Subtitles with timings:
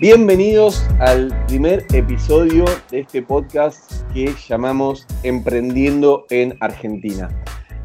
[0.00, 7.28] Bienvenidos al primer episodio de este podcast que llamamos Emprendiendo en Argentina.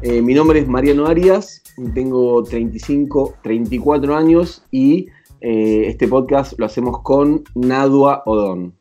[0.00, 1.62] Eh, mi nombre es Mariano Arias,
[1.92, 5.08] tengo 35, 34 años y
[5.42, 8.74] eh, este podcast lo hacemos con Nadua Odón.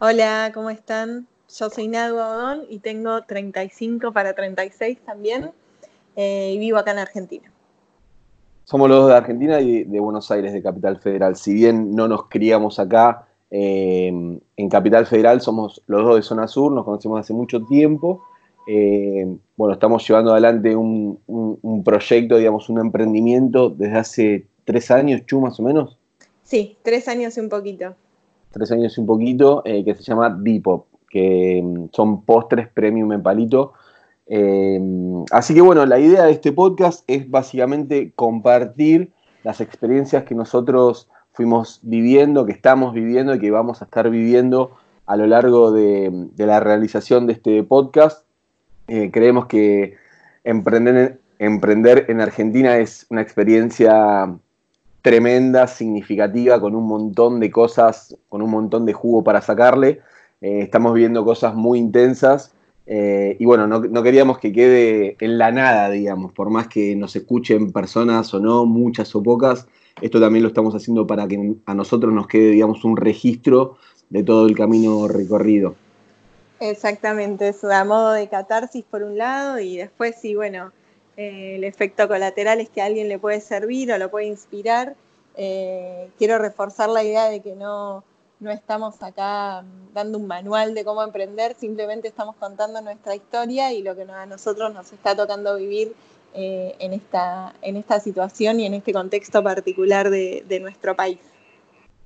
[0.00, 1.28] Hola, ¿cómo están?
[1.56, 5.52] Yo soy Nadua Odón y tengo 35 para 36 también
[6.16, 7.51] eh, y vivo acá en Argentina.
[8.64, 11.36] Somos los dos de Argentina y de Buenos Aires, de Capital Federal.
[11.36, 14.08] Si bien no nos criamos acá eh,
[14.56, 18.22] en Capital Federal, somos los dos de Zona Sur, nos conocemos hace mucho tiempo.
[18.66, 21.18] Eh, bueno, estamos llevando adelante un,
[21.84, 25.98] proyecto, digamos, un emprendimiento desde hace tres años, Chu, más o menos.
[26.44, 27.94] Sí, tres años y un poquito.
[28.52, 33.12] Tres años y un poquito, eh, que se llama Depop, que mm, son postres premium
[33.12, 33.72] en palito
[34.34, 39.12] Em, así que bueno, la idea de este podcast es básicamente compartir
[39.44, 44.70] las experiencias que nosotros fuimos viviendo, que estamos viviendo y que vamos a estar viviendo
[45.04, 48.24] a lo largo de, la realización de este podcast.
[48.88, 49.96] Eh, creemos que
[50.44, 54.34] emprender, en Argentina es una experiencia
[55.02, 60.00] tremenda, significativa, con un montón de cosas, con un montón de jugo para sacarle.
[60.40, 62.54] Eh, estamos viviendo cosas muy intensas
[62.86, 67.14] eh, y bueno, no, queríamos que quede en la nada, digamos, por más que nos
[67.14, 69.66] escuchen personas o no, muchas o pocas,
[70.00, 73.76] esto también lo estamos haciendo para que a nosotros nos quede, digamos, un registro
[74.10, 75.74] de todo el camino recorrido.
[76.60, 80.72] Exactamente, es a modo de catarsis por un lado y después sí, bueno,
[81.16, 84.94] eh, el efecto colateral es que a alguien le puede servir o lo puede inspirar.
[85.36, 88.04] Eh, quiero reforzar la idea de que no,
[88.42, 93.82] no estamos acá dando un manual de cómo emprender, simplemente estamos contando nuestra historia y
[93.82, 95.94] lo que a nosotros nos está tocando vivir
[96.34, 101.18] eh, en, esta, en esta situación y en este contexto particular de, nuestro país.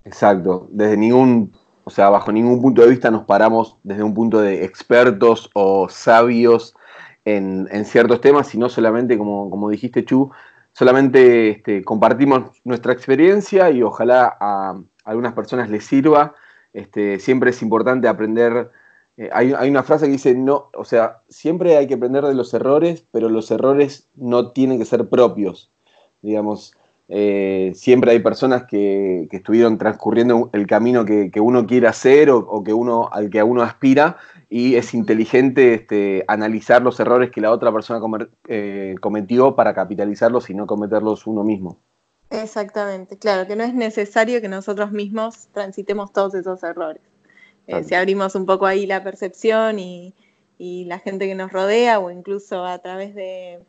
[0.05, 1.53] Exacto, desde ningún,
[1.85, 5.89] o sea, bajo ningún punto de vista nos paramos desde un punto de expertos o
[5.89, 6.75] sabios
[7.25, 10.31] en, ciertos temas, sino solamente, como, como dijiste Chu,
[10.73, 16.35] solamente este, compartimos nuestra experiencia y ojalá a algunas personas les sirva.
[16.75, 18.71] Este, siempre es importante aprender.
[19.17, 22.53] Eh, hay, una frase que dice, no, o sea, siempre hay que aprender de los
[22.53, 25.71] errores, pero los errores no tienen que ser propios.
[26.21, 26.75] Digamos,
[27.09, 32.75] eh, siempre hay personas que, estuvieron transcurriendo el camino que, uno quiere hacer o, que
[32.75, 34.19] uno, al que uno aspira
[34.51, 38.01] y es inteligente este, analizar los errores que la otra persona
[38.49, 41.79] eh, cometió para capitalizarlos y no cometerlos uno mismo.
[42.31, 47.03] Exactamente, claro, que no es necesario que nosotros mismos transitemos todos esos errores.
[47.69, 50.15] Eh, si abrimos un poco ahí la percepción y,
[50.59, 53.61] la gente que nos rodea, o incluso a través de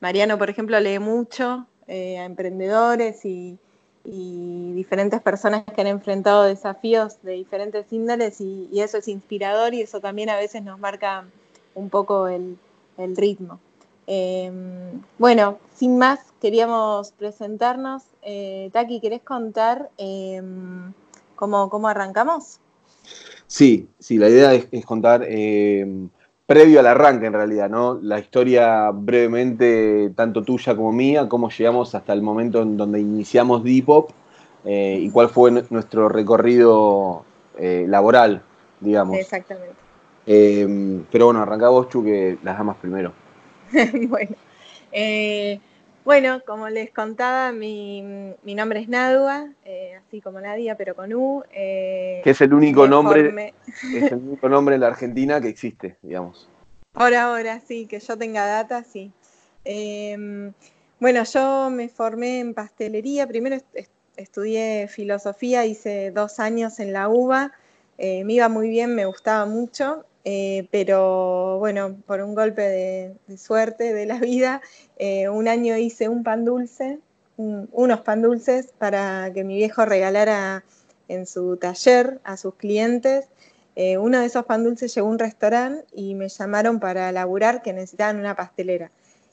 [0.00, 3.58] Mariano, por ejemplo, lee mucho eh, a emprendedores y,
[4.04, 10.00] diferentes personas que han enfrentado desafíos de diferentes índoles, y, eso es inspirador y eso
[10.00, 11.24] también a veces nos marca
[11.74, 12.58] un poco el
[13.16, 13.60] ritmo.
[14.06, 18.04] Em, bueno, sin más, queríamos presentarnos.
[18.22, 20.92] Eh, Taki, ¿querés contar em,
[21.34, 22.60] cómo, arrancamos?
[23.46, 26.08] Sí, sí, la idea es, contar em,
[26.46, 27.98] previo al arranque en realidad, ¿no?
[28.00, 33.64] La historia brevemente, tanto tuya como mía, cómo llegamos hasta el momento en donde iniciamos
[33.64, 34.10] Depop
[34.64, 37.24] eh, y cuál fue nuestro recorrido
[37.58, 38.42] eh, laboral,
[38.80, 39.18] digamos.
[39.18, 39.74] Exactamente.
[41.10, 43.25] pero bueno, arranca vos, Chu, que las damas primero.
[44.08, 44.36] bueno,
[44.92, 45.60] eh,
[46.04, 48.02] bueno, como les contaba, mi,
[48.44, 51.42] nombre es Nadua, eh, así como Nadia, pero con U.
[51.52, 53.54] Eh, que es el único nombre,
[53.94, 56.48] es el único nombre en la Argentina que existe, digamos.
[56.94, 59.12] Ahora, ahora, sí, que yo tenga data, sí.
[59.64, 60.52] Em,
[61.00, 63.26] bueno, yo me formé en pastelería.
[63.26, 63.56] Primero
[64.16, 67.52] estudié filosofía, hice dos años en la UBA.
[67.98, 70.06] me iba muy bien, me gustaba mucho.
[70.28, 74.60] Eh, pero bueno, por un golpe de, suerte de la vida,
[74.98, 76.98] eh, un año hice un pan dulce,
[77.36, 80.64] unos pan dulces para que mi viejo regalara
[81.06, 83.26] en su taller a sus clientes.
[83.76, 87.62] Eh, uno de esos pan dulces llegó a un restaurante y me llamaron para laburar
[87.62, 88.90] que necesitaban una pastelera.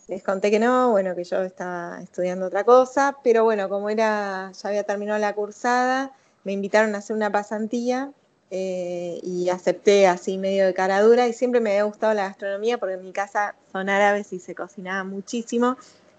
[0.07, 4.51] Les conté que no, bueno, que yo estaba estudiando otra cosa, pero bueno, como era,
[4.51, 6.11] ya había terminado la cursada,
[6.43, 8.11] me invitaron a hacer una pasantía
[8.55, 12.77] eh, y acepté así medio de cara dura y siempre me había gustado la gastronomía
[12.77, 15.75] porque en mi casa son árabes y se cocinaba muchísimo.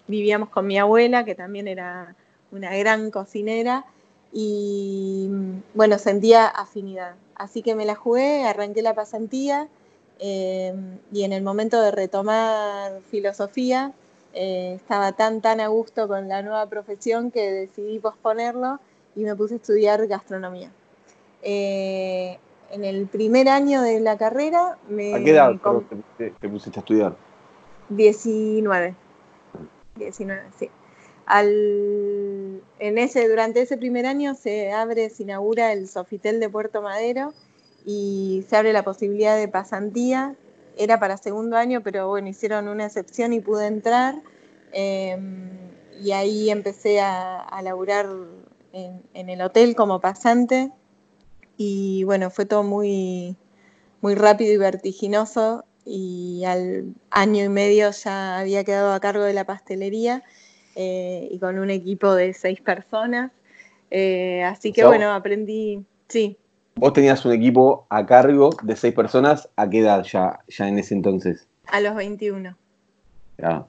[0.07, 2.13] Vivíamos con mi abuela, que también era
[2.51, 3.85] una gran cocinera
[4.33, 5.29] y
[5.75, 7.15] bueno, sentía afinidad.
[7.35, 9.69] Así que me la jugué, arranqué la pasantía
[10.19, 10.73] eh,
[11.13, 13.93] y en el momento de retomar filosofía
[14.33, 18.81] eh, estaba tan, tan a gusto con la nueva profesión que decidí posponerlo
[19.15, 20.69] y me puse a estudiar gastronomía.
[21.47, 22.39] Eh,
[22.71, 25.13] en el primer año de la carrera me...
[25.13, 25.53] ¿A qué edad
[26.17, 27.15] te, pusiste a estudiar?
[27.89, 28.95] 19.
[29.95, 30.69] 19, sí.
[31.27, 36.81] Al, en ese, durante ese primer año se abre, se inaugura el Sofitel de Puerto
[36.81, 37.33] Madero
[37.85, 40.35] y se abre la posibilidad de pasantía.
[40.77, 44.15] Era para segundo año, pero bueno, hicieron una excepción y pude entrar.
[44.71, 45.51] Em,
[46.01, 48.07] y ahí empecé a, a laburar
[48.73, 50.71] en, en, el hotel como pasante.
[51.57, 53.35] Y bueno, fue todo muy,
[54.01, 55.65] muy rápido y vertiginoso.
[55.85, 60.23] Y al año y medio ya había quedado a cargo de la pastelería
[60.75, 63.31] eh, y con un equipo de seis personas.
[63.91, 66.37] Eh, así que bueno, aprendí, sí.
[66.75, 69.47] ¿Vos tenías un equipo a cargo de seis personas?
[69.55, 71.47] ¿A qué edad ya, ya en ese entonces?
[71.67, 72.57] A los 21.
[73.37, 73.65] Ya.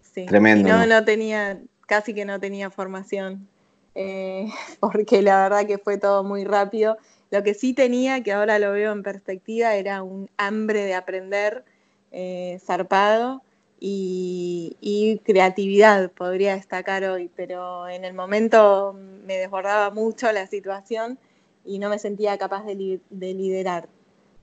[0.00, 0.26] Sí.
[0.26, 0.68] Tremendo.
[0.68, 3.48] no, no tenía, casi que no tenía formación,
[3.94, 4.48] eh,
[4.80, 6.96] porque la verdad que fue todo muy rápido.
[7.30, 11.64] Lo que sí tenía, que ahora lo veo en perspectiva, era un hambre de aprender
[12.60, 13.42] zarpado
[13.84, 21.18] y, creatividad podría destacar hoy, pero en el momento me desbordaba mucho la situación
[21.64, 23.88] y no me sentía capaz de, liderar.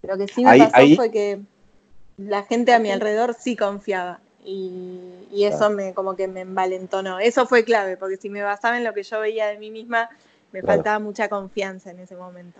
[0.02, 1.40] Lo que sí me pasó fue que
[2.18, 4.20] la gente a mi alrededor sí confiaba
[4.50, 7.20] y, eso me como que me envalentonó.
[7.20, 10.10] Eso fue clave, porque si me basaba en lo que yo veía de mí misma,
[10.52, 12.60] me faltaba mucha confianza en ese momento.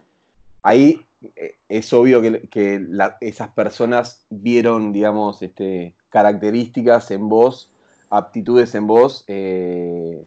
[0.62, 1.06] Ahí
[1.36, 2.88] eh, es obvio que,
[3.22, 7.72] esas personas vieron, digamos, este, características en vos,
[8.10, 10.24] aptitudes en vos, eh,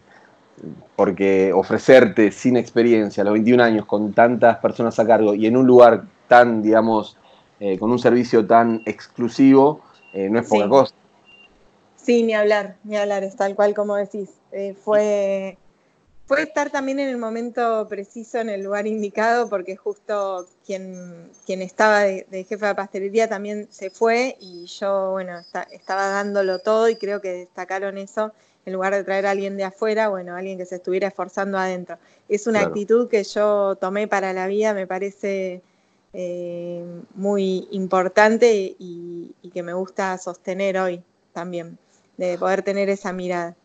[0.95, 5.57] porque ofrecerte sin experiencia a los 21 años con tantas personas a cargo y en
[5.57, 7.17] un lugar tan, digamos,
[7.59, 9.81] eh, con un servicio tan exclusivo,
[10.13, 10.95] eh, no es poca cosa.
[12.03, 14.29] Sí, ni hablar, ni hablar, es tal cual como decís.
[14.83, 15.57] fue
[16.27, 21.61] Puede estar también en el momento preciso, en el lugar indicado, porque justo quien, quien
[21.61, 25.41] estaba de, jefe de pastelería también se fue y yo, bueno,
[25.71, 28.31] estaba dándolo todo y creo que destacaron eso
[28.65, 31.97] en lugar de traer a alguien de afuera, bueno, alguien que se estuviera esforzando adentro.
[32.29, 35.61] Es una actitud que yo tomé para la vida, me parece
[36.13, 36.85] eh,
[37.15, 41.03] muy importante y que me gusta sostener hoy
[41.33, 41.77] también,
[42.17, 43.55] de poder tener esa mirada.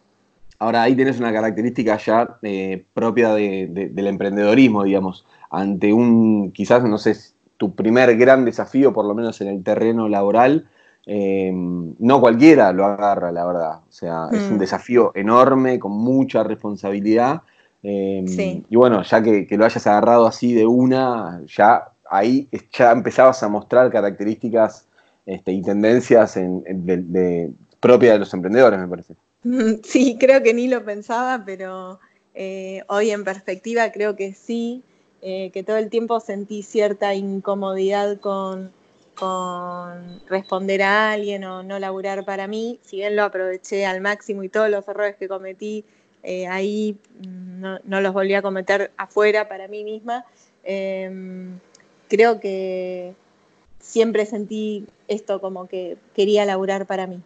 [0.59, 6.99] Ahora ahí tenés una característica ya eh, propia del emprendedorismo, digamos, ante un, quizás, no
[6.99, 7.15] sé,
[7.57, 10.69] tu primer gran desafío, por lo menos en el terreno laboral,
[11.07, 13.79] eh, no cualquiera lo agarra, la verdad.
[13.89, 14.59] O sea, es un mm.
[14.59, 17.43] desafío enorme, con mucha responsabilidad.
[17.85, 23.43] Eh, y bueno, ya que, lo hayas agarrado así de una, ya ahí ya empezabas
[23.45, 24.89] a mostrar características
[25.25, 27.53] este, y tendencias propias de
[27.83, 29.15] los emprendedores, me parece.
[29.85, 32.01] Sí, creo que ni lo pensaba, pero
[32.35, 34.83] eh, hoy en perspectiva creo que sí,
[35.23, 38.73] eh, que todo el tiempo sentí cierta incomodidad con,
[40.29, 44.49] responder a alguien o no laburar para mí, si bien lo aproveché al máximo y
[44.49, 45.85] todos los errores que cometí
[46.23, 50.25] eh, ahí mm, no, los volví a cometer afuera para mí misma,
[50.63, 51.59] em,
[52.09, 53.15] creo que
[53.81, 57.21] siempre sentí esto como que quería laburar para mí.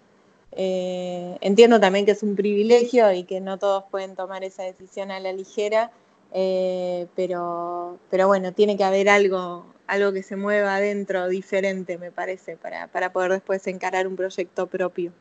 [0.54, 5.10] Eh, entiendo también que es un privilegio y que no todos pueden tomar esa decisión
[5.10, 5.90] a la ligera,
[6.32, 12.10] eh, pero, pero bueno, tiene que haber algo, algo que se mueva adentro diferente, me
[12.10, 15.12] parece, para, poder después encarar un proyecto propio.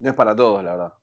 [0.00, 0.94] No es para todos, la verdad.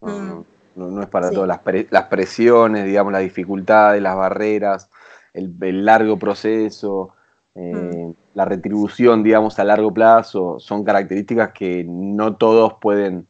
[0.00, 0.44] No,
[0.76, 1.02] mm.
[1.02, 1.48] es para todos.
[1.48, 4.90] Las, las, presiones, digamos, las dificultades, las barreras,
[5.32, 7.14] el, largo proceso.
[7.56, 13.26] Eh, mm la retribución, digamos, a largo plazo, son características que no todos pueden,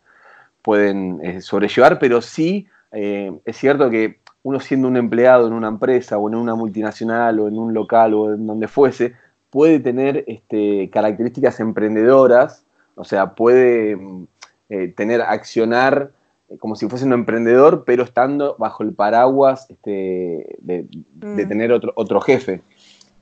[0.63, 5.69] pueden eh, sobrellevar, pero sí eh, es cierto que uno siendo un empleado en una
[5.69, 9.15] empresa o en una multinacional o en un local o en donde fuese,
[9.51, 13.99] puede tener este, características emprendedoras, o sea, puede
[14.69, 16.13] eh, tener, accionar
[16.59, 21.49] como si fuese un emprendedor, pero estando bajo el paraguas este, de, de, mm.
[21.49, 22.63] tener otro, otro jefe.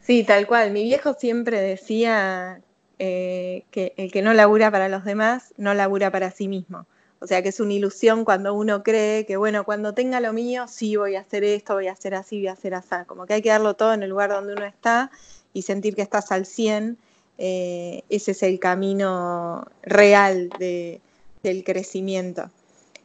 [0.03, 0.73] Sí, tal cual.
[0.73, 2.61] Mi viejo siempre decía
[2.99, 6.87] eh, que el que no labura para los demás, no labura para sí mismo.
[7.21, 10.67] O sea que es una ilusión cuando uno cree que, bueno, cuando tenga lo mío,
[10.67, 12.97] sí voy a hacer esto, voy a hacer así, voy a hacer así.
[13.07, 15.13] Como que hay que darlo todo en el lugar donde uno está
[15.53, 16.99] y sentir que estás al 100.
[17.39, 22.51] Eh, ese es el camino real del crecimiento.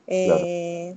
[0.07, 0.95] Eh,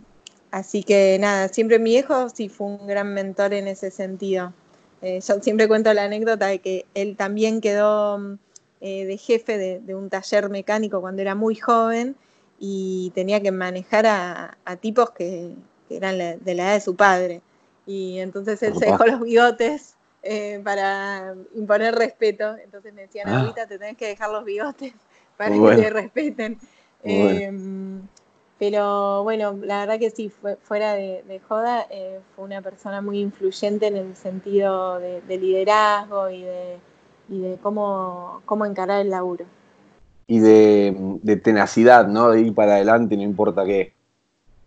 [0.50, 4.54] así que nada, siempre mi viejo sí fue un gran mentor en ese sentido.
[5.02, 8.38] Eh, yo siempre cuento la anécdota de que él también quedó mm,
[8.80, 12.16] eh, de jefe de, un taller mecánico cuando era muy joven
[12.59, 15.54] y tenía que manejar a, tipos que,
[15.88, 17.42] eran de la edad de su padre.
[17.87, 22.57] Y entonces él se dejó los bigotes eh, para imponer respeto.
[22.62, 23.40] Entonces me decían, ah.
[23.40, 24.92] ahorita te tenés que dejar los bigotes
[25.37, 26.59] para que te respeten.
[27.02, 28.02] Em,
[28.61, 33.87] pero bueno, la verdad que sí, fuera de, joda, eh, fue una persona muy influyente
[33.87, 36.79] en el sentido de, liderazgo y de,
[37.29, 39.47] de cómo, cómo encarar el laburo.
[40.26, 42.33] Y de, tenacidad, ¿no?
[42.33, 43.95] De ir para adelante, no importa qué.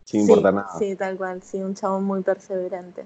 [0.05, 0.69] Sin importar nada.
[0.79, 3.05] Sí, tal cual, sí, un chavo muy perseverante.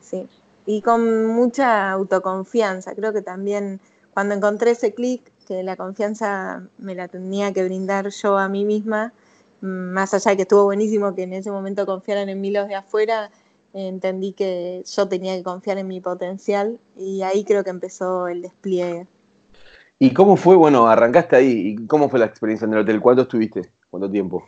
[0.00, 0.28] Sí.
[0.66, 2.94] Y con mucha autoconfianza.
[2.94, 3.80] Creo que también
[4.12, 8.66] cuando encontré ese clic, que la confianza me la tenía que brindar yo a mí
[8.66, 9.14] misma,
[9.60, 12.74] más allá de que estuvo buenísimo que en ese momento confiaran en mí los de
[12.74, 13.30] afuera,
[13.72, 18.42] entendí que yo tenía que confiar en mi potencial y ahí creo que empezó el
[18.42, 19.06] despliegue.
[19.98, 20.56] ¿Y cómo fue?
[20.56, 21.76] Bueno, arrancaste ahí.
[21.78, 23.00] ¿Y cómo fue la experiencia en el hotel?
[23.00, 23.70] ¿Cuánto estuviste?
[23.90, 24.46] ¿Cuánto tiempo?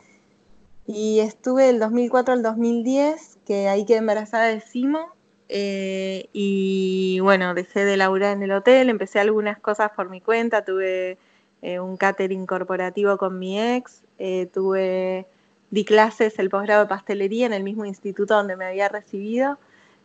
[0.87, 5.11] Y estuve del 2004 al 2010, que ahí quedé embarazada de Simo.
[5.51, 10.65] Eh, y bueno, dejé de laburar en el hotel, empecé algunas cosas por mi cuenta,
[10.65, 11.19] tuve
[11.63, 15.27] eh, un catering corporativo con mi ex, eh, tuve,
[15.71, 19.59] di clases el posgrado de pastelería en el mismo instituto donde me había recibido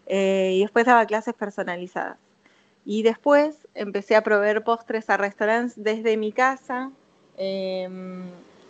[0.10, 2.18] y después daba clases personalizadas.
[2.90, 6.90] Y después empecé a proveer postres a restaurantes desde mi casa.
[7.36, 8.24] Em,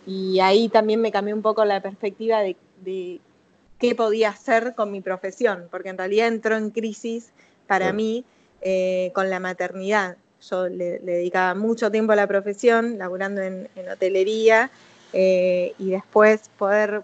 [0.04, 3.20] y ahí también me cambió un poco la perspectiva de,
[3.78, 7.30] qué podía hacer con mi profesión, porque en realidad entró en crisis
[7.68, 8.24] para mí
[8.60, 10.16] eh, con la maternidad.
[10.42, 14.70] Yo le, dedicaba mucho tiempo a la profesión, laburando en, hotelería,
[15.12, 17.02] eh, y después poder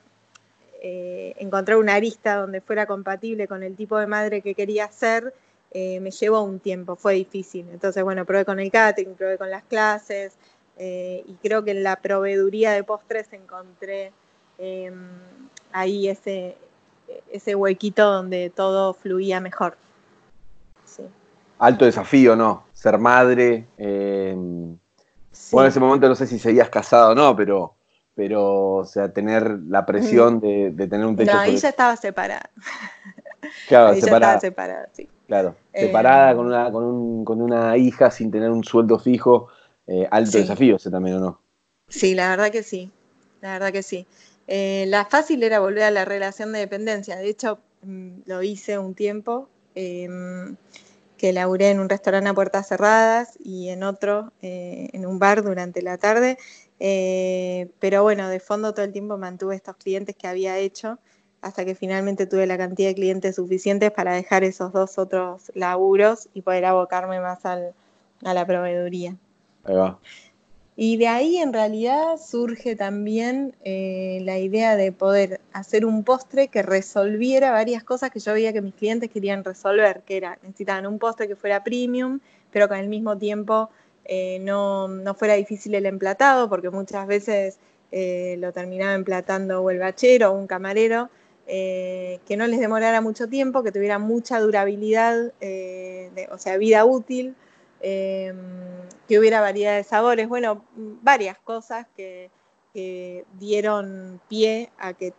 [0.83, 5.33] eh, encontrar una arista donde fuera compatible con el tipo de madre que quería ser
[5.71, 7.67] eh, me llevó un tiempo, fue difícil.
[7.73, 10.35] Entonces, bueno, probé con el catering, probé con las clases
[10.77, 14.13] y creo que en la proveeduría de postres encontré
[14.59, 15.09] em,
[15.73, 16.57] ahí ese,
[17.31, 19.77] ese huequito donde todo fluía mejor.
[21.59, 22.65] Alto desafío, ¿no?
[22.85, 23.65] Ser madre.
[23.79, 24.77] Em,
[25.51, 27.77] bueno, en ese momento no sé si seguías casado o no, pero,
[28.15, 31.33] pero o sea, tener la presión de, tener un techo.
[31.33, 32.51] No, ahí ya estaba separada.
[33.69, 34.35] Claro, ahí separada.
[34.35, 35.09] Ya estaba separada, sí.
[35.27, 39.49] Claro, eh, separada con, una, con, un, con, una hija sin tener un sueldo fijo,
[39.87, 41.41] eh, alto desafío ese también, ¿o no?
[41.89, 42.91] Sí, la verdad que sí,
[43.41, 44.07] la verdad que sí.
[44.47, 48.77] Eh, la fácil era volver a la relación de dependencia, de hecho mm, lo hice
[48.77, 50.57] un tiempo, em,
[51.25, 55.81] que laburé en un restaurante a puertas cerradas y en otro, en un bar durante
[55.81, 56.37] la tarde,
[56.79, 60.99] pero bueno, de fondo todo el tiempo mantuve estos clientes que había hecho
[61.41, 66.29] hasta que finalmente tuve la cantidad de clientes suficientes para dejar esos dos otros laburos
[66.35, 67.73] y poder abocarme más a
[68.21, 69.17] la proveeduría.
[69.65, 69.99] Ahí va.
[70.77, 76.49] Y de ahí en realidad surge también eh, la idea de poder hacer un postre
[76.49, 80.87] que resolviera varias cosas que yo veía que mis clientes querían resolver, que era, necesitaban
[80.87, 82.19] un postre que fuera premium,
[82.51, 83.71] pero que al mismo tiempo
[84.05, 87.59] eh, no, fuera difícil el emplatado, porque muchas veces
[87.93, 91.09] eh, lo terminaba emplatando o el bachero o un camarero,
[91.47, 97.35] que no les demorara mucho tiempo, que tuviera mucha durabilidad, eh, o sea, vida útil,
[97.85, 98.37] em,
[99.07, 102.31] que hubiera variedad de sabores, bueno, varias cosas que,
[103.39, 105.13] dieron pie a que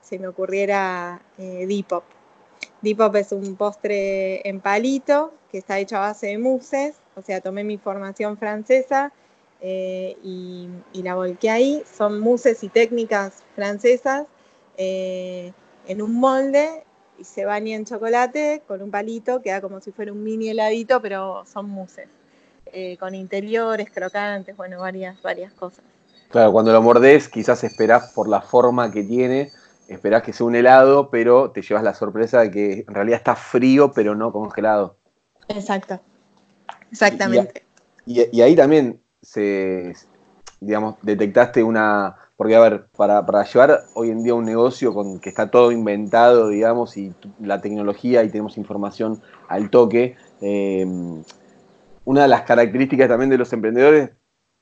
[0.00, 2.04] se me ocurriera eh, Depop.
[2.80, 7.42] Depop es un postre en palito que está hecho a base de mousses, o sea,
[7.42, 9.12] tomé mi formación francesa
[9.60, 11.82] y, la volqué ahí.
[11.84, 14.26] Son mousses y técnicas francesas
[14.78, 16.84] en un molde
[17.22, 21.00] y se baña en chocolate con un palito, queda como si fuera un mini heladito,
[21.00, 22.08] pero son muses,
[22.66, 25.84] eh, con interiores, crocantes, bueno, varias, varias cosas.
[26.30, 29.52] Claro, cuando lo mordés quizás esperás por la forma que tiene,
[29.86, 33.36] esperás que sea un helado, pero te llevas la sorpresa de que en realidad está
[33.36, 34.96] frío, pero no congelado.
[35.46, 36.00] Exacto,
[36.90, 37.64] exactamente.
[38.04, 39.94] y ahí también se,
[40.60, 45.28] digamos, detectaste una, porque, a ver, para, llevar hoy en día un negocio con que
[45.28, 50.84] está todo inventado, digamos, y la tecnología y tenemos información al toque, eh,
[52.04, 54.10] una de las características también de los emprendedores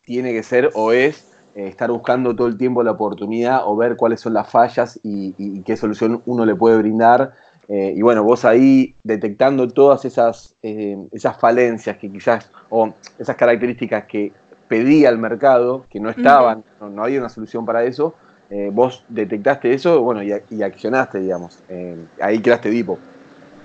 [0.02, 3.96] tiene que ser o es eh, estar buscando todo el tiempo la oportunidad o ver
[3.96, 7.32] cuáles son las fallas y, qué solución uno le puede brindar.
[7.66, 14.04] Eh, y bueno, vos ahí detectando todas esas, esas falencias que quizás, o esas características
[14.04, 14.34] que
[14.70, 18.14] pedía al mercado, que no estaban, no, había una solución para eso,
[18.50, 21.58] eh, vos detectaste eso bueno, y, accionaste, digamos.
[21.68, 22.96] Eh, ahí creaste Dipo.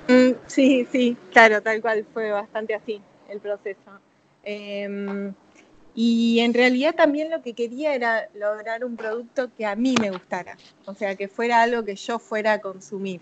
[0.08, 3.92] Mm, sí, sí, claro, tal cual, fue bastante así el proceso.
[4.44, 5.32] Em,
[5.94, 10.10] y en realidad también lo que quería era lograr un producto que a mí me
[10.10, 13.22] gustara, o sea, que fuera algo que yo fuera a consumir.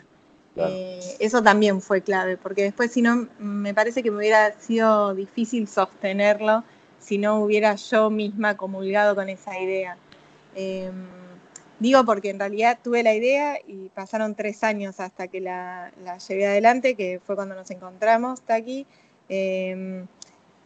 [0.55, 5.13] Eh, eso también fue clave, porque después si no, me parece que me hubiera sido
[5.13, 6.63] difícil sostenerlo
[7.03, 9.97] si no hubiera yo misma comulgado con esa idea.
[10.55, 11.05] Em,
[11.79, 15.91] digo porque en realidad tuve la idea y pasaron tres años hasta que la,
[16.27, 18.85] llevé adelante, que fue cuando nos encontramos, Taki.
[19.29, 20.05] Eh,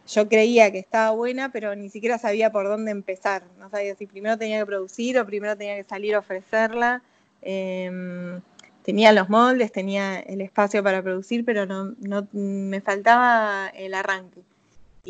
[0.08, 3.42] yo creía que estaba buena, pero ni siquiera sabía por dónde empezar.
[3.58, 7.02] No sabía si primero tenía que producir o primero tenía que salir a ofrecerla.
[7.42, 8.40] Em,
[8.82, 11.94] tenía los moldes, tenía el espacio para producir, pero no,
[12.32, 14.40] me faltaba el arranque.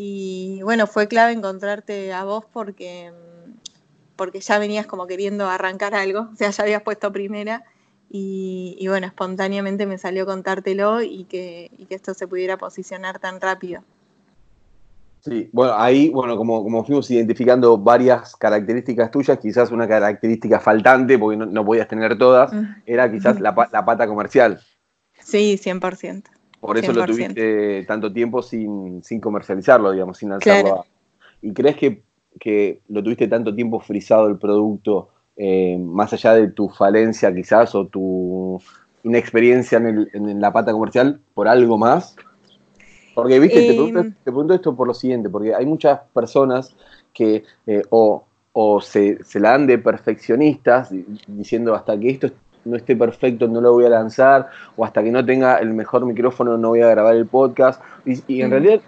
[0.01, 3.11] Y bueno, fue clave encontrarte a vos porque,
[4.15, 7.65] porque ya venías como queriendo arrancar algo, o sea, ya habías puesto primera.
[8.09, 13.41] Y, bueno, espontáneamente me salió contártelo y que, y que esto se pudiera posicionar tan
[13.41, 13.83] rápido.
[15.21, 21.19] Sí, bueno, ahí, bueno, como, como fuimos identificando varias características tuyas, quizás una característica faltante,
[21.19, 22.53] porque no, podías tener todas,
[22.87, 24.61] era quizás la, pata comercial.
[25.19, 26.38] Sí, 100%.
[26.61, 30.85] Por eso lo tuviste tanto tiempo sin, comercializarlo, digamos, sin lanzarlo.
[31.41, 36.69] ¿Y crees que, lo tuviste tanto tiempo frisado el producto, eh, más allá de tu
[36.69, 38.61] falencia quizás o tu
[39.05, 42.17] inexperiencia en, en la pata comercial, por algo más?
[43.19, 46.77] Porque, viste, te, pregunto, esto por lo siguiente, porque hay muchas personas
[47.13, 48.25] que eh, o,
[48.81, 50.91] se, la dan de perfeccionistas,
[51.27, 52.29] diciendo hasta que esto
[52.69, 56.05] no esté perfecto no lo voy a lanzar, o hasta que no tenga el mejor
[56.05, 58.81] micrófono no voy a grabar el podcast, y, en realidad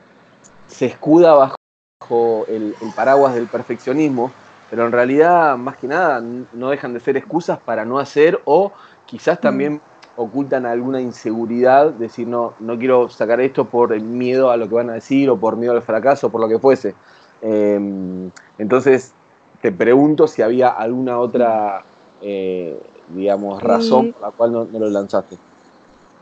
[0.66, 4.30] se escuda bajo el, paraguas del perfeccionismo,
[4.70, 6.22] pero en realidad, más que nada,
[6.52, 8.72] no dejan de ser excusas para no hacer o
[9.04, 9.80] quizás también
[10.16, 14.74] ocultan alguna inseguridad, decir, no, no quiero sacar esto por el miedo a lo que
[14.74, 16.94] van a decir o por miedo al fracaso, por lo que fuese.
[17.42, 19.14] Em, entonces,
[19.62, 21.82] te pregunto si había alguna otra,
[22.22, 22.78] eh,
[23.14, 25.36] digamos, razón por la cual no, lo lanzaste.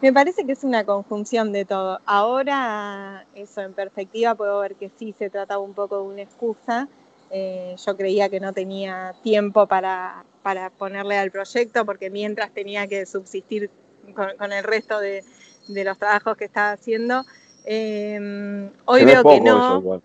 [0.00, 1.98] Me parece que es una conjunción de todo.
[2.06, 6.88] Ahora, eso en perspectiva, puedo ver que sí se trataba un poco de una excusa.
[7.30, 12.86] Eh, yo creía que no tenía tiempo para, para ponerle al proyecto porque mientras tenía
[12.86, 13.70] que subsistir
[14.14, 15.24] con, el resto de,
[15.68, 17.24] los trabajos que estaba haciendo.
[17.64, 20.00] Em, hoy veo que no.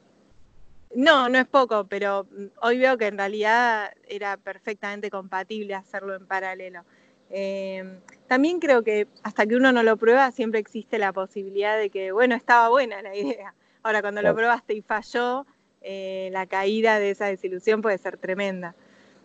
[0.95, 2.27] No, no es poco, pero
[2.62, 6.84] hoy veo que en realidad era perfectamente compatible hacerlo en paralelo.
[7.29, 11.89] Em, también creo que hasta que uno no lo prueba siempre existe la posibilidad de
[11.89, 13.53] que, bueno, estaba buena la idea.
[13.82, 15.45] Ahora, cuando lo probaste y falló,
[15.82, 18.75] eh, la caída de esa desilusión puede ser tremenda.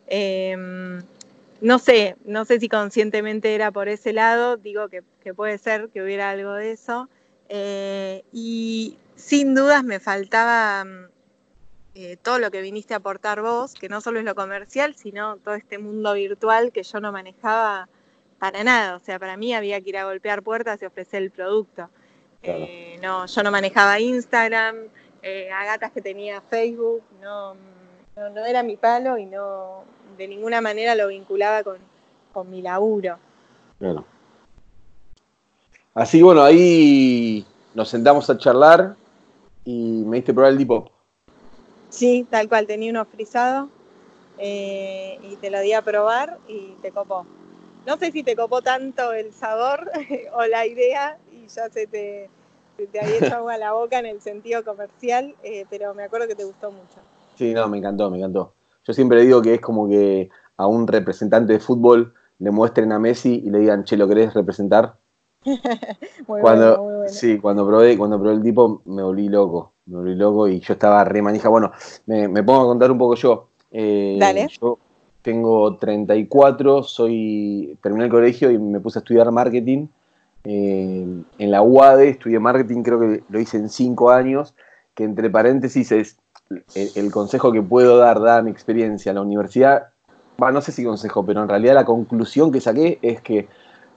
[0.07, 1.02] Em,
[1.61, 5.02] no sé, no sé si conscientemente era por ese lado, digo que,
[5.35, 7.09] puede ser que hubiera algo de eso.
[7.50, 11.17] Eh, y sin dudas me faltaba mm,
[11.94, 15.37] eh, todo lo que viniste a aportar vos, que no solo es lo comercial, sino
[15.38, 17.88] todo este mundo virtual que yo no manejaba
[18.38, 18.96] para nada.
[18.96, 21.88] O sea, para mí había que ir a golpear puertas y ofrecer el producto.
[22.42, 24.77] Eh, no, yo no manejaba Instagram,
[25.53, 27.55] a gatas que tenía Facebook, no,
[28.16, 29.85] no era mi palo y no,
[30.18, 31.79] de ninguna manera lo vinculaba con,
[32.48, 33.18] mi laburo.
[33.81, 34.05] Claro.
[35.92, 38.94] Así bueno, ahí nos sentamos a charlar
[39.64, 40.88] y me diste probar el Depop.
[41.90, 43.70] Sí, tal cual, tenía uno frisado
[44.38, 47.27] eh, y te lo di a probar y te copó.
[47.87, 49.90] No sé si te copó tanto el sabor
[50.35, 52.29] o la idea y ya se te,
[52.77, 56.29] te había hecho agua a la boca en el sentido comercial, eh, pero me acuerdo
[56.29, 57.01] que te gustó mucho.
[57.37, 58.53] Sí, no, me encantó, me encantó.
[58.85, 62.98] Yo siempre digo que es como que a un representante de fútbol le muestren a
[62.98, 64.96] Messi y le digan, che, ¿lo querés representar?
[66.27, 70.61] cuando, Sí, cuando probé, cuando probé el tipo me volví loco, me volví loco y
[70.61, 71.48] yo estaba re manija.
[71.48, 71.72] Bueno,
[72.07, 73.48] me, pongo a contar un poco yo.
[73.72, 74.48] Eh, Dale.
[74.61, 74.79] Yo
[75.22, 79.88] tengo 34, soy, terminé el colegio y me puse a estudiar marketing.
[80.44, 81.07] Eh,
[81.38, 84.55] en la UADE estudié marketing, creo que lo hice en 5 años,
[84.94, 86.16] que entre paréntesis es
[86.74, 89.88] el, consejo que puedo dar, dada mi experiencia en la universidad,
[90.38, 93.48] no sé si consejo, pero en realidad la conclusión que saqué es que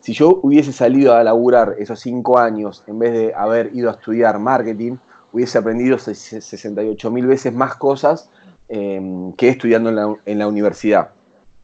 [0.02, 3.94] si yo hubiese salido a laburar esos cinco años en vez de haber ido a
[3.94, 4.98] estudiar marketing,
[5.34, 8.30] hubiese aprendido 68 mil veces más cosas
[8.68, 11.12] em, que estudiando en la, universidad.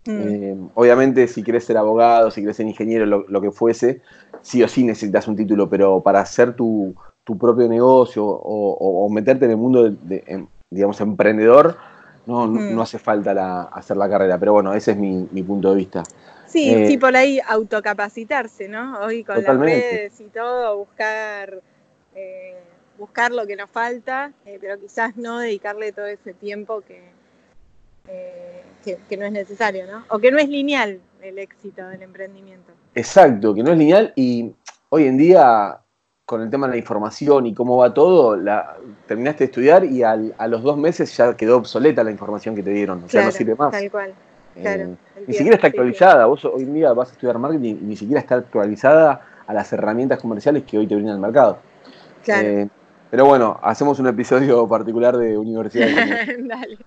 [0.06, 0.22] Mm.
[0.22, 4.02] Em, obviamente, si quieres ser abogado, si quieres ser ingeniero, lo, que fuese,
[4.42, 6.96] sí o sí necesitas un título, pero para hacer tu,
[7.40, 11.78] propio negocio o, meterte en el mundo de, em, digamos, emprendedor,
[12.28, 16.04] no, no hace falta hacer la carrera, pero bueno, ese es mi, punto de vista.
[16.46, 19.00] Sí, eh, sí, por ahí autocapacitarse, ¿no?
[19.00, 21.62] Hoy con las redes y todo, buscar,
[22.16, 22.56] eh,
[22.98, 27.02] buscar lo que nos falta, eh, pero quizás no dedicarle todo ese tiempo que,
[29.10, 30.04] que, no es necesario, ¿no?
[30.10, 32.72] O que no es lineal el éxito del emprendimiento.
[32.96, 34.54] Exacto, que no es lineal y
[34.90, 35.80] hoy en día,
[36.26, 40.04] con el tema de la información y cómo va todo, la, terminaste de estudiar y
[40.04, 40.16] a
[40.48, 43.56] los dos meses ya quedó obsoleta la información que te dieron, o sea, no sirve
[43.56, 43.72] más.
[43.72, 44.14] Tal cual.
[44.56, 44.96] Eh,
[45.28, 46.26] ni siquiera está actualizada.
[46.26, 49.72] Vos hoy en día vas a estudiar marketing y ni siquiera está actualizada a las
[49.72, 51.60] herramientas comerciales que hoy te brinda el mercado.
[52.24, 52.48] Claro.
[52.48, 52.68] Eh,
[53.10, 55.88] pero bueno, hacemos un episodio particular de universidad.
[56.40, 56.78] Dale.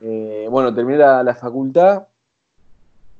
[0.00, 2.08] Eh, bueno, terminé la, facultad,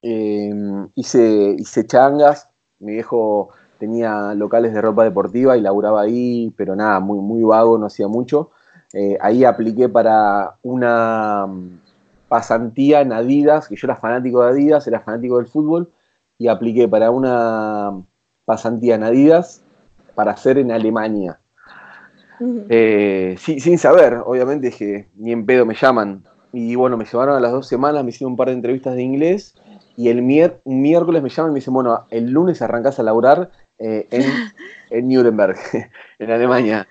[0.03, 7.01] hice, hice changas, mi viejo tenía locales de ropa deportiva y laburaba ahí, pero nada,
[7.01, 8.51] muy, muy vago, no hacía mucho.
[9.21, 11.47] ahí apliqué para una
[12.29, 15.93] pasantía en Adidas, que yo era fanático de Adidas, era fanático del fútbol,
[16.39, 17.93] y apliqué para una
[18.45, 19.63] pasantía en Adidas
[20.15, 21.41] para hacer en Alemania.
[22.69, 26.25] Eh, sin saber, obviamente, que ni en pedo me llaman.
[26.53, 29.03] Y bueno, me llevaron a las dos semanas, me hicieron un par de entrevistas de
[29.03, 29.55] inglés,
[29.97, 34.07] y el miércoles me llaman y me dicen, bueno, el lunes arrancás a laburar eh,
[34.11, 34.23] en,
[34.91, 35.57] en Nuremberg,
[36.19, 36.87] en Alemania.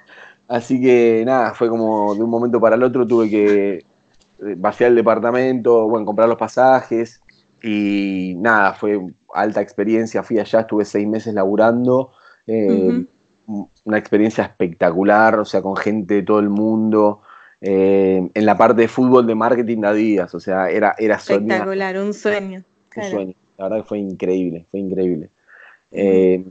[0.47, 3.85] Así que nada, fue como de un momento para el otro tuve que
[4.57, 7.21] vaciar el departamento, bueno, comprar los pasajes
[7.63, 8.99] y nada, fue
[9.33, 12.11] alta experiencia, fui allá, estuve seis meses laburando,
[12.45, 13.05] eh,
[13.47, 17.21] una experiencia espectacular, o sea, con gente de todo el mundo,
[17.61, 21.97] eh, en la parte de fútbol de marketing de Adidas, o sea, era, era Espectacular,
[21.97, 22.63] un sueño.
[22.95, 25.29] Un sueño, la verdad que fue increíble, fue increíble.
[25.91, 26.45] Eh,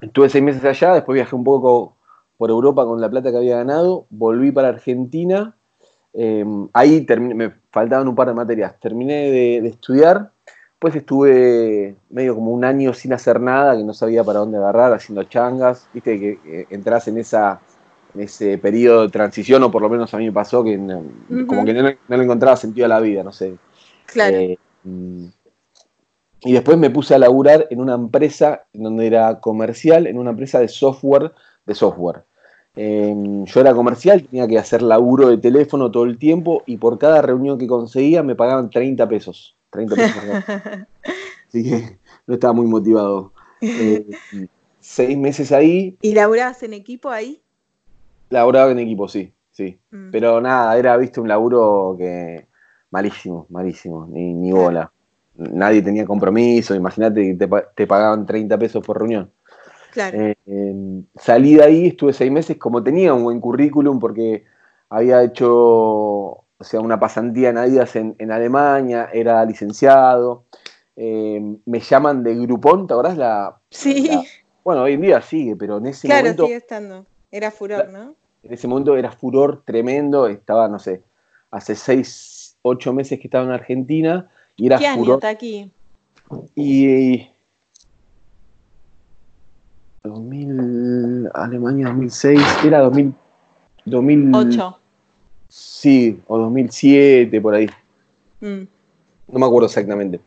[0.00, 1.96] estuve seis meses allá, después viajé un poco
[2.36, 5.54] por Europa con la plata que había ganado, volví para Argentina
[6.14, 8.78] Em, ahí me faltaban un par de materias.
[8.80, 10.31] Terminé de, estudiar,
[10.82, 14.92] pues estuve medio como un año sin hacer nada, que no sabía para dónde agarrar,
[14.92, 15.86] haciendo changas.
[15.94, 17.60] Viste que, entras en esa
[18.16, 20.76] en ese periodo de transición, o por lo menos a mí me pasó, que
[21.46, 23.54] como que no, le encontraba sentido a la vida, no sé.
[24.06, 24.36] Claro.
[24.36, 24.58] Eh,
[26.40, 30.30] y después me puse a laburar en una empresa en donde era comercial, en una
[30.30, 31.32] empresa de software,
[31.64, 32.24] de software.
[32.74, 36.98] Em, yo era comercial, tenía que hacer laburo de teléfono todo el tiempo y por
[36.98, 39.56] cada reunión que conseguía me pagaban 30 pesos.
[39.72, 40.22] 30 pesos
[41.48, 43.32] Así que no estaba muy motivado.
[43.60, 44.06] Eh,
[44.80, 45.96] seis meses ahí.
[46.00, 47.42] ¿Y laburabas en equipo ahí?
[48.30, 49.78] Laburaba en equipo, sí, sí.
[49.90, 50.10] Mm.
[50.10, 52.46] Pero nada, era, viste, un laburo que
[52.90, 54.90] malísimo, malísimo, ni, ni bola.
[55.34, 59.30] Nadie tenía compromiso, imagínate que te, te pagaban 30 pesos por reunión.
[59.92, 60.18] Claro.
[60.18, 60.36] Eh,
[61.16, 64.44] salí de ahí, estuve seis meses, como tenía un buen currículum, porque
[64.88, 70.44] había hecho o sea, una pasantía en Adidas en, Alemania, era licenciado.
[70.94, 73.16] Eh, me llaman de Groupon, ¿te acordás?
[73.16, 74.10] La, sí.
[74.62, 76.34] bueno, hoy en día sigue, pero en ese momento.
[76.34, 77.06] Claro, sigue estando.
[77.32, 78.14] Era furor, ¿no?
[78.44, 80.28] En ese momento era furor tremendo.
[80.28, 81.02] Estaba, no sé,
[81.50, 84.30] hace seis, ocho meses que estaba en Argentina.
[84.54, 85.72] Y era ¿Qué año está aquí?
[86.54, 87.28] y
[90.04, 93.14] 2000, Alemania 2006, era 2000,
[93.84, 94.78] 2008.
[95.52, 97.66] Sí, o 2007, por ahí.
[98.40, 98.62] Mm.
[99.28, 100.18] No me acuerdo exactamente.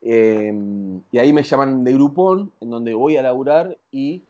[0.00, 4.22] Em, y ahí me llaman de Groupon, en donde voy a laburar y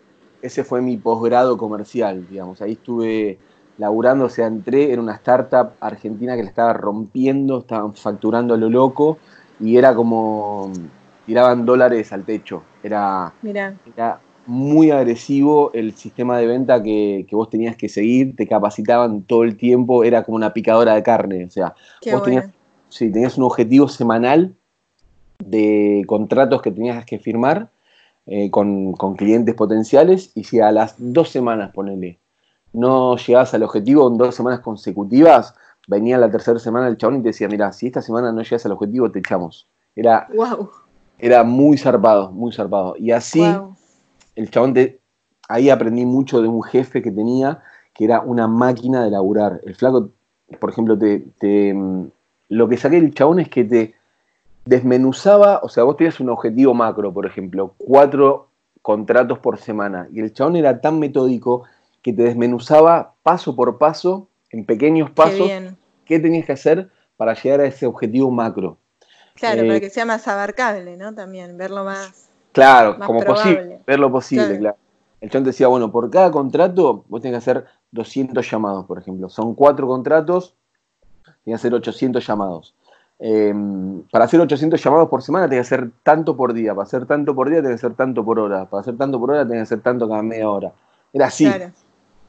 [0.42, 2.60] ese fue mi posgrado comercial, digamos.
[2.62, 3.38] Ahí estuve
[3.78, 8.56] laburando, o sea, entré en una startup argentina que la estaba rompiendo, estaban facturando a
[8.56, 9.18] lo loco
[9.60, 10.72] y era como
[11.26, 12.64] tiraban dólares al techo.
[12.82, 13.76] Era, Mirá.
[13.96, 19.44] era muy agresivo el sistema de venta que, vos tenías que seguir, te capacitaban todo
[19.44, 21.74] el tiempo, era como una picadora de carne, o sea,
[22.12, 22.50] vos tenías,
[22.96, 24.54] tenías un objetivo semanal
[25.38, 27.70] de contratos que tenías que firmar
[28.26, 32.18] eh, con, clientes potenciales y si a las dos semanas, ponele,
[32.72, 35.54] no llegabas al objetivo en dos semanas consecutivas,
[35.86, 38.64] venía la tercera semana el chabón y te decía, mira, si esta semana no llegas
[38.66, 39.68] al objetivo, te echamos.
[39.94, 40.26] Era,
[41.18, 42.96] era muy zarpado, muy zarpado.
[42.98, 43.42] Y así
[44.36, 44.74] el chabón
[45.48, 49.60] ahí aprendí mucho de un jefe que tenía, que era una máquina de laburar.
[49.64, 50.10] El flaco,
[50.58, 52.06] por ejemplo, te, mm,
[52.48, 53.94] lo que saqué del chabón es que te
[54.64, 58.48] desmenuzaba, o sea, vos tenías un objetivo macro, por ejemplo, cuatro
[58.82, 61.64] contratos por semana, y el chabón era tan metódico
[62.02, 65.50] que te desmenuzaba paso por paso, en pequeños pasos,
[66.04, 68.78] qué, tenías que hacer para llegar a ese objetivo macro.
[69.34, 71.14] Claro, para eh, que sea más abarcable, ¿no?
[71.14, 72.28] También, verlo más.
[72.54, 74.76] Claro, como posible, ver lo posible, claro.
[75.20, 79.28] El chon decía, bueno, por cada contrato vos tenés que hacer 200 llamados, por ejemplo.
[79.28, 80.54] Son cuatro contratos,
[81.24, 82.74] tenés que hacer 800 llamados.
[83.18, 86.74] Em, para hacer 800 llamados por semana tenés que hacer tanto por día.
[86.74, 88.66] Para hacer tanto por día tenés que hacer tanto por hora.
[88.68, 90.72] Para hacer tanto por hora tenés que hacer tanto cada media hora.
[91.12, 91.46] Era así.
[91.46, 91.72] Claro.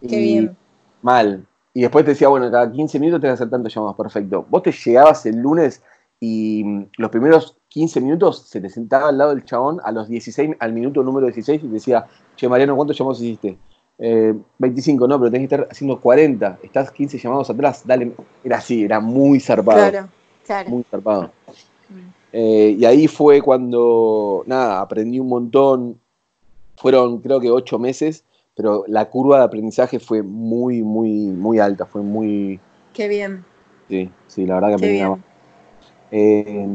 [0.01, 0.57] Qué bien.
[1.03, 1.45] Mal.
[1.73, 3.95] Y después te decía, bueno, cada 15 minutos tenés que hacer tantos llamados.
[3.95, 4.45] Perfecto.
[4.49, 5.83] Vos te llegabas el lunes
[6.19, 10.07] y mm, los primeros 15 minutos se te sentaba al lado del chabón a los
[10.07, 13.57] 16, al minuto número 16 y decía, che Mariano, ¿cuántos llamados hiciste?
[13.97, 18.13] 25, eh, no, pero tenés que estar haciendo 40, estás 15 llamados atrás, dale.
[18.43, 19.89] Era así, era muy zarpado.
[19.89, 20.07] Claro,
[20.45, 20.69] claro.
[20.69, 21.31] Muy zarpado.
[21.89, 21.99] Mm.
[22.33, 25.99] Eh, y ahí fue cuando, nada, aprendí un montón.
[26.75, 31.85] Fueron creo que 8 meses, pero la curva de aprendizaje fue muy, muy, muy alta,
[31.85, 32.59] fue muy...
[32.93, 33.45] Qué bien.
[33.87, 35.21] Sí, sí, la verdad que aprendí
[36.11, 36.65] eh,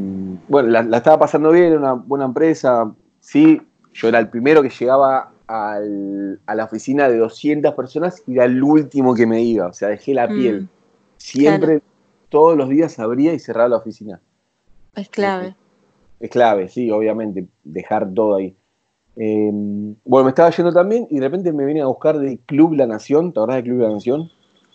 [0.47, 2.93] bueno, la, la, estaba pasando bien, era una buena empresa.
[3.19, 3.61] Sí,
[3.93, 8.63] yo era el primero que llegaba a la oficina de 200 personas y era el
[8.63, 10.61] último que me iba, o sea, dejé la piel.
[10.61, 10.69] Mm,
[11.17, 11.81] Siempre,
[12.29, 14.21] todos los días abría y cerraba la oficina.
[14.95, 15.55] Es clave.
[16.19, 18.55] Es, clave, sí, obviamente, dejar todo ahí.
[19.17, 22.73] Em, bueno, me estaba yendo también y de repente me vine a buscar de Club
[22.73, 24.31] La Nación, ¿te acordás de Club La Nación?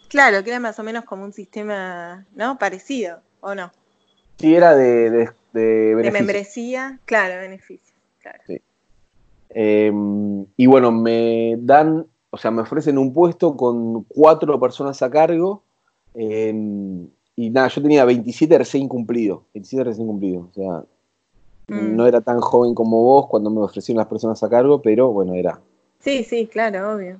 [0.08, 2.58] Claro, que era más o menos como un sistema, ¿no?
[2.58, 3.72] Parecido, ¿o no?
[4.38, 7.94] Sí, era de, de, de, membresía, claro, beneficio.
[8.20, 8.38] Claro.
[8.46, 8.60] Sí.
[9.50, 15.10] Em, y bueno, me dan, o sea, me ofrecen un puesto con cuatro personas a
[15.10, 15.62] cargo.
[16.14, 19.44] Em, y nada, yo tenía 27 recién cumplido.
[19.54, 20.48] 27 recién cumplido.
[20.50, 20.84] O sea,
[21.68, 21.96] mm.
[21.96, 25.34] no era tan joven como vos cuando me ofrecieron las personas a cargo, pero bueno,
[25.34, 25.58] era.
[26.00, 27.16] Sí, sí, claro, obvio.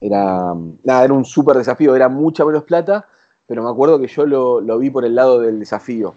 [0.00, 1.94] Era, nada, era un súper desafío.
[1.94, 3.06] Era mucha menos plata,
[3.46, 6.14] pero me acuerdo que yo lo, lo vi por el lado del desafío.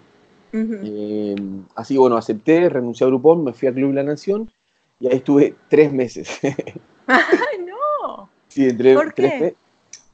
[0.52, 4.50] Em, así que bueno, acepté, renuncié a Groupon, me fui a Club La Nación
[4.98, 6.28] y ahí estuve tres meses.
[7.06, 8.28] ¡Ay, no!
[8.48, 9.54] Sí, entre ¿Por qué?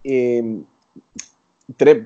[0.04, 0.64] Em,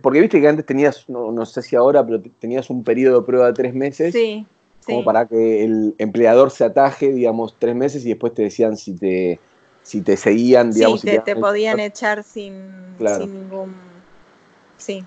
[0.00, 3.46] porque viste que antes tenías, no, sé si ahora, pero tenías un periodo de prueba
[3.48, 4.12] de tres meses.
[4.12, 4.46] Sí.
[4.86, 8.94] Como para que el empleador se ataje, digamos, tres meses y después te decían si
[8.94, 9.38] te,
[9.82, 11.02] si te seguían, digamos.
[11.02, 13.74] Sí, te, podían echar sin, sin ningún.
[14.78, 15.04] Sí.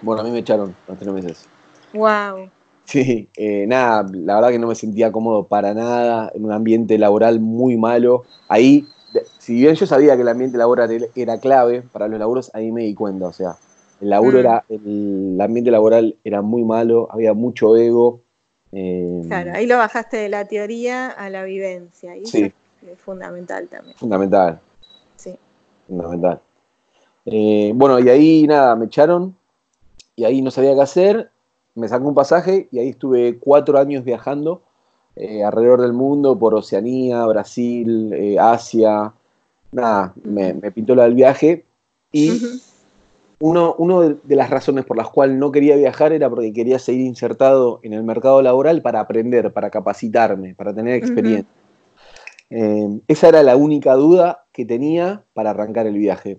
[0.00, 1.48] Bueno, a mí me echaron los tres meses.
[1.94, 2.50] Wow.
[2.84, 6.98] Sí, eh, nada, la verdad que no me sentía cómodo para nada, en un ambiente
[6.98, 8.24] laboral muy malo.
[8.48, 8.86] Ahí,
[9.38, 12.82] si bien yo sabía que el ambiente laboral era clave para los laburos, ahí me
[12.82, 13.56] di cuenta, o sea,
[14.00, 14.40] el laburo mm.
[14.40, 18.20] era, el, ambiente laboral era muy malo, había mucho ego.
[18.72, 22.52] Eh, claro, ahí lo bajaste de la teoría a la vivencia, y sí.
[22.86, 23.96] es fundamental también.
[23.96, 24.60] Fundamental.
[25.16, 25.38] Sí.
[25.86, 26.40] Fundamental.
[27.26, 29.36] Eh, bueno, y ahí nada, me echaron,
[30.16, 31.31] y ahí no sabía qué hacer,
[31.74, 34.62] me sacó un pasaje y ahí estuve cuatro años viajando
[35.16, 39.12] eh, alrededor del mundo, por Oceanía, Brasil, eh, Asia.
[39.72, 41.64] Nada, me, pintó la del viaje.
[42.12, 42.40] Y
[43.38, 47.80] uno, de, las razones por las cuales no quería viajar era porque quería seguir insertado
[47.82, 51.50] en el mercado laboral para aprender, para capacitarme, para tener experiencia.
[52.50, 56.38] Eh, esa era la única duda que tenía para arrancar el viaje.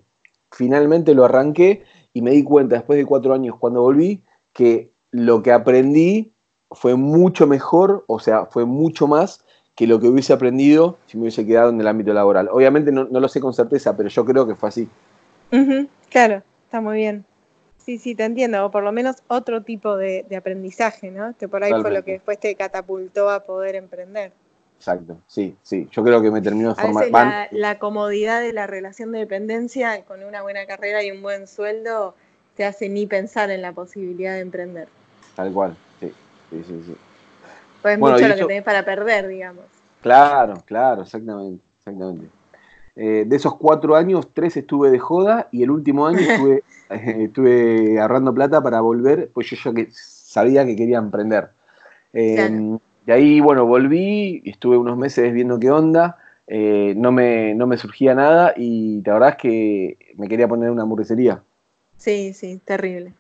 [0.52, 5.44] Finalmente lo arranqué y me di cuenta después de cuatro años cuando volví que lo
[5.44, 6.34] que aprendí
[6.72, 9.46] fue mucho mejor, o sea, fue mucho más
[9.76, 12.50] que lo que hubiese aprendido si me hubiese quedado en el ámbito laboral.
[12.52, 14.90] Obviamente no, lo sé con certeza, pero yo creo que fue así.
[16.10, 17.26] claro, está muy bien.
[17.78, 21.36] Sí, sí, te entiendo, o por lo menos otro tipo de, aprendizaje, ¿no?
[21.38, 24.32] Que por ahí fue lo que después te catapultó a poder emprender.
[24.78, 25.88] Exacto, sí, sí.
[25.92, 27.10] Yo creo que me terminó de formar.
[27.12, 31.48] La, la comodidad de la relación de dependencia con una buena carrera y un buen
[31.48, 32.16] sueldo
[32.56, 34.88] te hace ni pensar en la posibilidad de emprender.
[35.36, 36.12] Tal cual, sí,
[36.50, 36.84] sí, sí.
[36.86, 36.96] sí.
[37.82, 39.66] Pues mucho lo que tenés para perder, digamos.
[40.02, 42.28] Claro, claro, exactamente, exactamente.
[42.96, 48.00] Eh, de esos cuatro años, tres estuve de joda y el último año estuve, estuve
[48.00, 51.50] ahorrando plata para volver, pues yo ya que sabía que quería emprender.
[52.14, 56.18] Eh, y ahí, bueno, volví, estuve unos meses viendo qué onda,
[56.48, 60.70] eh, no, me, no me surgía nada y la verdad es que me quería poner
[60.70, 61.42] una hamburguesería.
[61.98, 63.14] Sí, sí, terrible.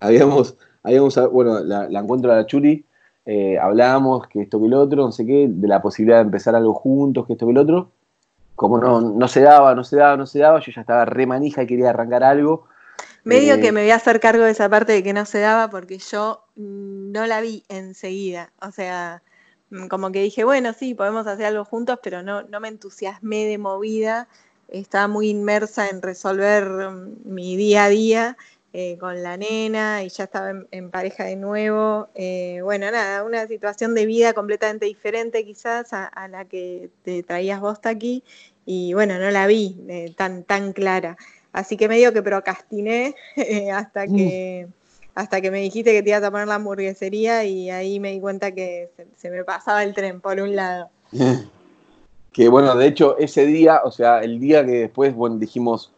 [0.00, 2.84] Habíamos, habíamos, bueno, la, encuentro a la Churi,
[3.26, 6.54] eh, hablábamos que esto que el otro, no sé qué, de la posibilidad de empezar
[6.54, 7.90] algo juntos, que esto que el otro.
[8.54, 11.26] Como no, no se daba, no se daba, no se daba, yo ya estaba re
[11.26, 12.66] manija y quería arrancar algo.
[13.24, 15.40] Medio eh, que me voy a hacer cargo de esa parte de que no se
[15.40, 18.50] daba porque yo no la vi enseguida.
[18.62, 19.22] O sea,
[19.70, 23.44] mm, como que dije, bueno, sí, podemos hacer algo juntos, pero no, no me entusiasmé
[23.44, 24.28] de movida.
[24.68, 28.36] Estaba muy inmersa en resolver mm, mi día a día
[28.74, 32.08] eh, con la nena y ya estaba en, pareja de nuevo.
[32.14, 37.60] Eh, bueno, nada, una situación de vida completamente diferente quizás a, la que te traías
[37.60, 38.22] vos aquí
[38.66, 41.16] y bueno, no la vi eh, tan, tan clara.
[41.52, 43.14] Así que medio que procrastiné
[43.72, 44.66] hasta que...
[44.68, 44.72] Mm.
[45.14, 48.20] Hasta que me dijiste que te ibas a poner la hamburguesería y ahí me di
[48.20, 50.90] cuenta que se, me pasaba el tren por un lado.
[52.32, 55.90] que bueno, de hecho, ese día, o sea, el día que después, bueno, dijimos,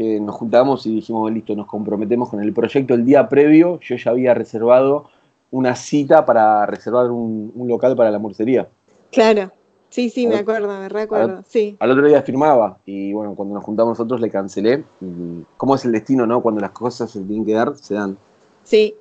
[0.00, 3.96] que nos juntamos y dijimos, listo, nos comprometemos con el proyecto el día previo, yo
[3.96, 5.10] ya había reservado
[5.50, 8.66] una cita para reservar un, local para la morcería.
[9.12, 9.52] Claro,
[9.90, 11.76] sí, sí, me acuerdo, me recuerdo, al, sí.
[11.80, 14.84] Al otro día firmaba y bueno, cuando nos juntamos nosotros le cancelé.
[15.58, 16.40] ¿Cómo es el destino, no?
[16.40, 18.16] Cuando las cosas se tienen que dar, se dan.
[18.64, 18.94] Sí,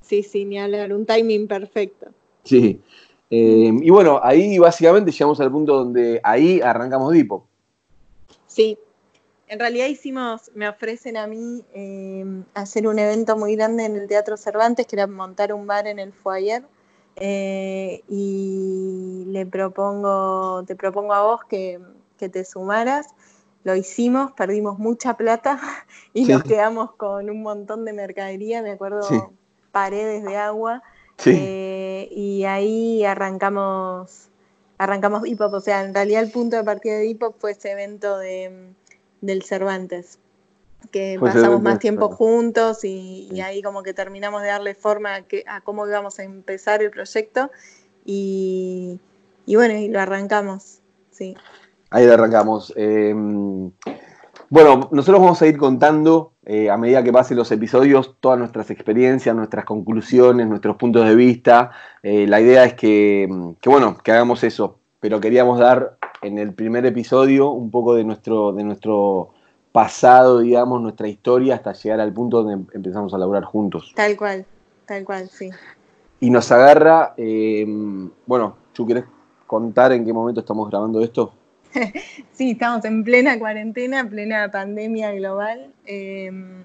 [0.00, 2.06] sí, sí, ni hablar, un timing perfecto.
[2.44, 2.80] Sí.
[3.28, 7.44] Eh, y bueno, ahí básicamente llegamos al punto donde ahí arrancamos Dipo.
[8.46, 8.78] Sí,
[9.50, 14.06] en realidad hicimos, me ofrecen a mí eh, hacer un evento muy grande en el
[14.06, 16.62] Teatro Cervantes, que era montar un bar en el foyer.
[17.16, 21.80] Eh, y le propongo, te propongo a vos que,
[22.16, 23.08] te sumaras.
[23.64, 25.60] Lo hicimos, perdimos mucha plata
[26.14, 29.32] y nos quedamos con un montón de mercadería, me acuerdo,
[29.72, 30.80] paredes de agua.
[31.26, 34.28] Eh, y ahí arrancamos,
[34.78, 35.54] arrancamos hip hop.
[35.54, 38.74] O sea, en realidad el punto de partida de hip hop fue ese evento de
[39.20, 40.18] del Cervantes,
[40.90, 45.86] que pasamos más tiempo juntos y, ahí como que terminamos de darle forma a, cómo
[45.86, 47.50] íbamos a empezar el proyecto
[48.04, 48.98] y,
[49.46, 50.80] bueno, y lo arrancamos,
[51.10, 51.36] sí.
[51.90, 52.72] Ahí lo arrancamos.
[52.76, 53.70] Em,
[54.48, 58.70] bueno, nosotros vamos a ir contando eh, a medida que pasen los episodios todas nuestras
[58.70, 61.70] experiencias, nuestras conclusiones, nuestros puntos de vista.
[62.02, 63.28] Eh, la idea es que,
[63.60, 68.04] que, bueno, que hagamos eso, pero queríamos dar en el primer episodio un poco de
[68.04, 69.30] nuestro, de nuestro
[69.72, 73.92] pasado, digamos, nuestra historia, hasta llegar al punto donde empezamos a laburar juntos.
[73.94, 74.44] Tal cual,
[74.86, 75.50] tal cual, sí.
[76.20, 77.64] Y nos agarra, eh,
[78.26, 79.04] bueno, ¿tú quieres
[79.46, 81.32] contar en qué momento estamos grabando esto?
[82.32, 85.72] sí, estamos en plena cuarentena, plena pandemia global.
[85.86, 86.64] Em,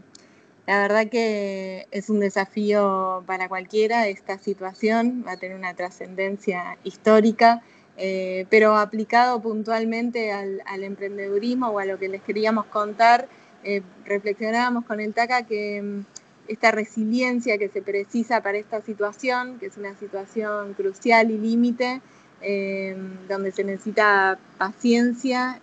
[0.65, 6.77] la verdad que es un desafío para cualquiera esta situación, va a tener una trascendencia
[6.83, 7.61] histórica.
[7.97, 13.27] Eh, pero aplicado puntualmente al, emprendedurismo o a lo que les queríamos contar,
[13.63, 16.05] eh, reflexionábamos con el TACA que mm,
[16.49, 22.01] esta resiliencia que se precisa para esta situación, que es una situación crucial y límite,
[22.41, 22.95] eh,
[23.29, 25.61] donde se necesita paciencia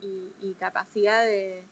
[0.00, 1.62] y, capacidad de,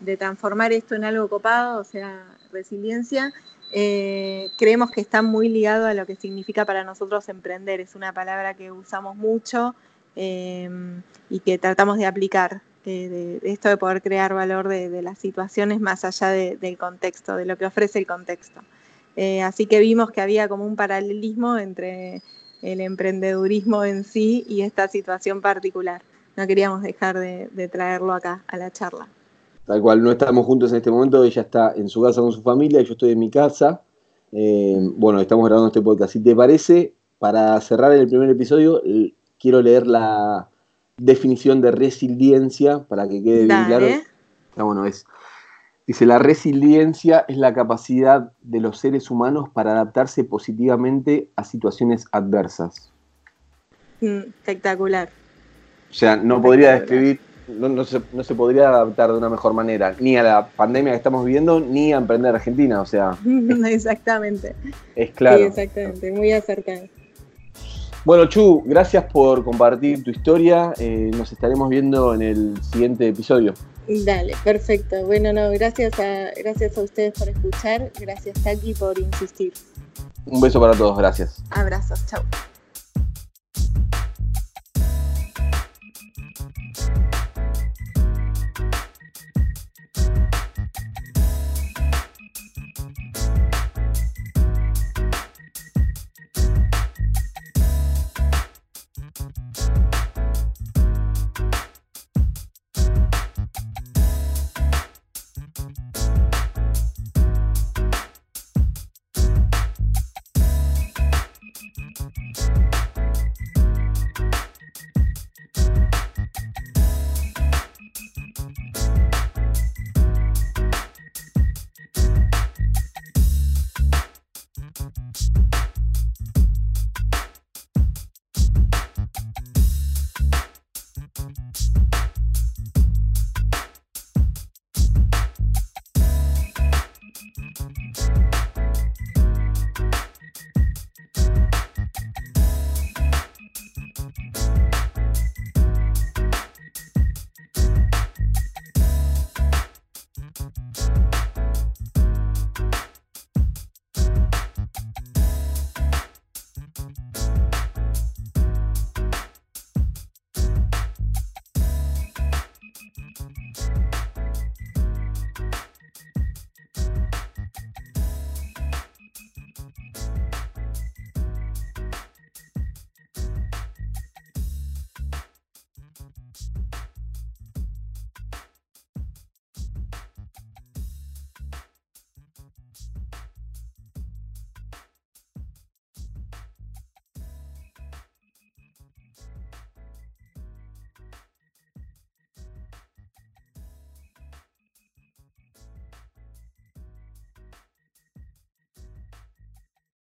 [0.00, 3.32] de transformar esto en algo copado, o sea, resiliencia,
[3.72, 7.80] eh, creemos que está muy ligado a lo que significa para nosotros emprender.
[7.80, 9.74] Es una palabra que usamos mucho
[10.14, 12.60] em, y que tratamos de aplicar.
[12.84, 17.56] de, esto de poder crear valor de, las situaciones más allá del contexto, de lo
[17.56, 18.60] que ofrece el contexto.
[19.16, 22.22] Eh, así que vimos que había como un paralelismo entre
[22.62, 26.02] el emprendedurismo en sí y esta situación particular.
[26.36, 29.08] No queríamos dejar de traerlo acá a la charla.
[29.66, 32.42] Tal cual, no estamos juntos en este momento, ella está en su casa con su
[32.42, 33.82] familia, yo estoy en mi casa.
[34.32, 36.12] Eh, bueno, estamos grabando este podcast.
[36.14, 38.82] Si te parece, para cerrar el primer episodio,
[39.38, 40.48] quiero leer la
[40.96, 43.86] definición de resiliencia para que quede bien claro.
[44.56, 45.04] Ah, bueno, es.
[45.86, 52.06] Dice, la resiliencia es la capacidad de los seres humanos para adaptarse positivamente a situaciones
[52.12, 52.92] adversas.
[54.00, 55.10] Mm, espectacular.
[55.90, 58.00] O sea, no podría describir no, se,
[58.34, 61.96] podría adaptar de una mejor manera, ni a la pandemia que estamos viviendo, ni a
[61.96, 63.16] emprender Argentina, o sea.
[63.66, 64.54] exactamente.
[64.96, 65.38] Es claro.
[65.38, 66.82] Sí, exactamente, muy acertado.
[68.04, 70.72] Bueno, Chu, gracias por compartir tu historia.
[70.78, 73.54] Eh, nos estaremos viendo en el siguiente episodio.
[73.86, 75.06] Dale, perfecto.
[75.06, 77.92] Bueno, no, gracias a, gracias a ustedes por escuchar.
[78.00, 79.52] Gracias, Taki, por insistir.
[80.26, 81.42] Un beso para todos, gracias.
[81.50, 82.22] Abrazos, chao.